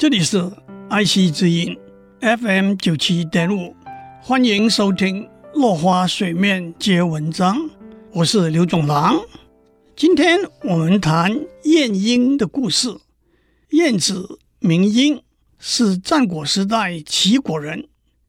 [0.00, 0.50] 这里是
[0.88, 1.76] 爱惜之音
[2.22, 3.76] FM 九七点五，
[4.22, 7.58] 欢迎收听《落花水面接文章》，
[8.12, 9.20] 我是刘总郎。
[9.94, 12.88] 今天我们谈晏婴的故事。
[13.72, 15.22] 晏子名婴，
[15.58, 17.86] 是战国时代齐国人。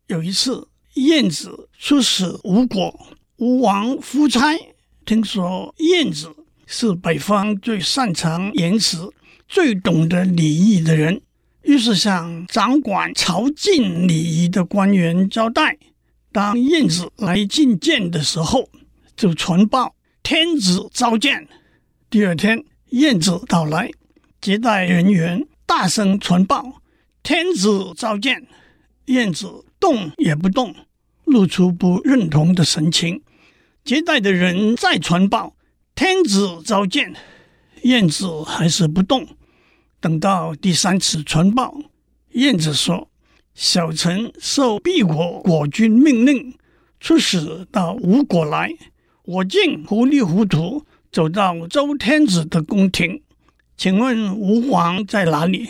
[0.07, 2.93] 有一次，晏子出使吴国，
[3.37, 4.57] 吴王夫差
[5.05, 6.35] 听说晏子
[6.65, 9.09] 是北方最擅长言辞、
[9.47, 11.21] 最懂得礼仪的人。
[11.71, 15.77] 于是向掌管朝觐礼仪的官员交代，
[16.33, 18.67] 当晏子来觐见的时候，
[19.15, 21.47] 就传报天子召见。
[22.09, 23.89] 第二天，晏子到来，
[24.41, 26.81] 接待人员大声传报
[27.23, 28.45] 天子召见。
[29.05, 30.75] 晏子动也不动，
[31.23, 33.21] 露出不认同的神情。
[33.85, 35.55] 接待的人再传报
[35.95, 37.13] 天子召见，
[37.83, 39.25] 晏子还是不动。
[40.01, 41.75] 等到第三次传报，
[42.31, 43.07] 晏子说
[43.53, 46.55] ：“小臣受敝国国君命令，
[46.99, 48.71] 出使到吴国来。
[49.23, 53.21] 我竟糊里糊涂走到周天子的宫廷，
[53.77, 55.69] 请问吴王在哪里？”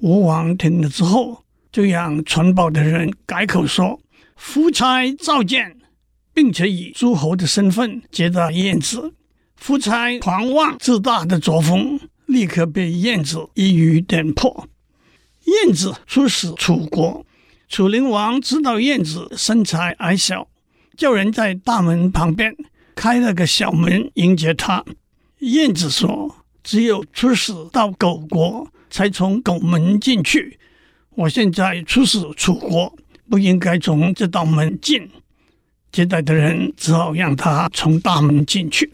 [0.00, 4.00] 吴王听了之后，就让传报的人改口说
[4.34, 5.76] ：“夫差召见，
[6.34, 9.14] 并且以诸侯的身份接待晏子。”
[9.54, 12.00] 夫差狂妄自大的作风。
[12.28, 14.68] 立刻被晏子一语点破。
[15.44, 17.24] 晏子出使楚国，
[17.70, 20.46] 楚灵王知道晏子身材矮小，
[20.94, 22.54] 叫人在大门旁边
[22.94, 24.84] 开了个小门迎接他。
[25.38, 30.58] 晏子说：“只有出使到狗国，才从狗门进去。
[31.14, 32.94] 我现在出使楚国，
[33.30, 35.08] 不应该从这道门进。”
[35.90, 38.92] 接待的人只好让他从大门进去。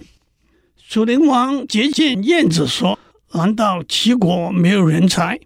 [0.89, 2.97] 楚灵王接见晏子说。
[3.35, 5.41] 难道齐国没有人才，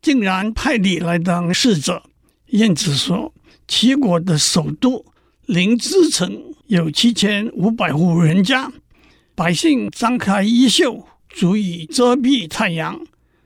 [0.00, 2.04] 竟然派你来当使者？
[2.50, 3.34] 晏子说
[3.66, 5.04] ：“齐国的首都
[5.46, 8.72] 临淄城有七千五百户人家，
[9.34, 13.00] 百姓张开衣袖，足以遮蔽太阳，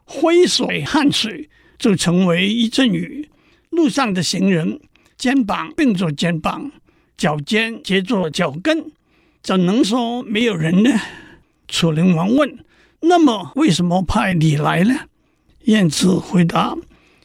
[0.05, 1.49] 挥水汗水
[1.79, 3.31] 就成为一阵雨。
[3.71, 4.79] 路上的行人
[5.17, 6.71] 肩膀并着肩膀，
[7.17, 8.93] 脚尖接着脚跟，
[9.43, 10.91] 怎能说没有人呢？”
[11.67, 12.59] 楚灵王问。
[13.01, 14.95] 那么，为什么派你来呢？
[15.65, 16.77] 晏子回答：“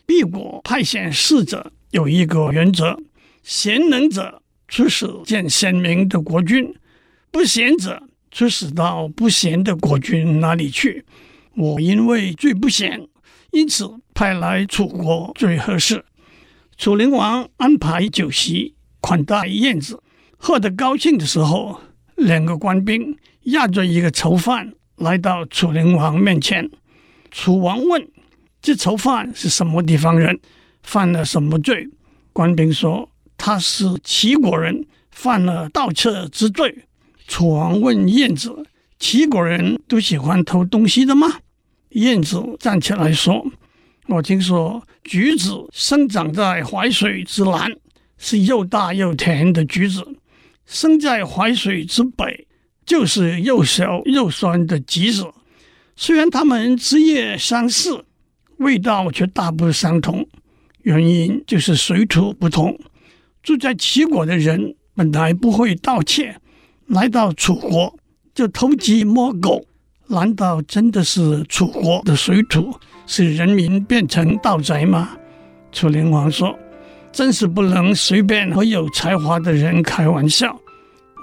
[0.05, 2.97] 敝国派遣使者有一个原则，
[3.43, 6.73] 贤能者出使见贤明的国君，
[7.31, 11.05] 不贤者出使到不贤的国君那里去。
[11.55, 13.07] 我因为最不贤，
[13.51, 16.03] 因此派来楚国最合适。”
[16.77, 20.01] 楚灵王安排酒席款待晏子，
[20.37, 21.79] 喝得高兴的时候，
[22.15, 24.73] 两个官兵押着一个囚犯。
[25.01, 26.69] 来到楚灵王面前，
[27.31, 28.07] 楚王问
[28.61, 30.39] ：“这囚犯是什么地方人？
[30.83, 31.89] 犯了什么罪？”
[32.31, 36.85] 官兵说：“他是齐国人，犯了盗窃之罪。”
[37.27, 38.63] 楚王问晏子
[38.99, 41.39] ：“齐国人都喜欢偷东西的吗？”
[41.89, 43.43] 晏子站起来说
[44.07, 47.75] ：“我听说橘子生长在淮水之南，
[48.19, 50.03] 是又大又甜的橘子；
[50.67, 52.47] 生在淮水之北。”
[52.91, 55.25] 就是又小又酸的橘子，
[55.95, 58.03] 虽然它们枝叶相似，
[58.57, 60.27] 味道却大不相同。
[60.81, 62.77] 原因就是水土不同。
[63.41, 66.35] 住在齐国的人本来不会盗窃，
[66.87, 67.97] 来到楚国
[68.35, 69.65] 就偷鸡摸狗。
[70.07, 72.75] 难道真的是楚国的水土
[73.07, 75.11] 使人民变成盗贼吗？
[75.71, 76.53] 楚灵王说
[77.13, 80.59] ：“真是不能随便和有才华的人开玩笑。”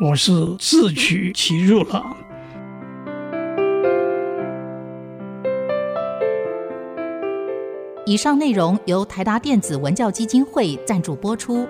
[0.00, 2.16] 我是自取其辱了。
[8.06, 11.66] 以上内容由台达电子文教基金会赞助播出。